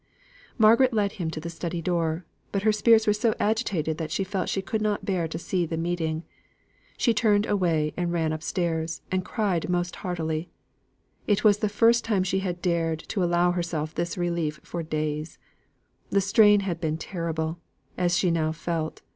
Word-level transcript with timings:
Margaret 0.57 0.95
led 0.95 1.11
him 1.21 1.29
to 1.29 1.39
the 1.39 1.47
study 1.51 1.79
door, 1.79 2.25
but 2.51 2.63
her 2.63 2.71
spirits 2.71 3.05
were 3.05 3.13
so 3.13 3.35
agitated 3.39 3.99
that 3.99 4.09
she 4.09 4.23
felt 4.23 4.49
she 4.49 4.63
could 4.63 4.81
not 4.81 5.05
bear 5.05 5.27
to 5.27 5.37
see 5.37 5.63
the 5.63 5.77
meeting. 5.77 6.23
She 6.97 7.13
turned 7.13 7.45
away, 7.45 7.93
and 7.95 8.11
ran 8.11 8.33
up 8.33 8.41
stairs, 8.41 9.03
and 9.11 9.23
cried 9.23 9.69
most 9.69 9.97
heartily. 9.97 10.49
It 11.27 11.43
was 11.43 11.59
the 11.59 11.69
first 11.69 12.03
time 12.03 12.23
she 12.23 12.39
had 12.39 12.63
dared 12.63 12.97
to 13.09 13.23
allow 13.23 13.51
herself 13.51 13.93
this 13.93 14.17
relief 14.17 14.59
for 14.63 14.81
days. 14.81 15.37
The 16.09 16.19
strain 16.19 16.61
had 16.61 16.81
been 16.81 16.97
terrible, 16.97 17.59
as 17.95 18.17
she 18.17 18.31
now 18.31 18.53
felt. 18.53 19.03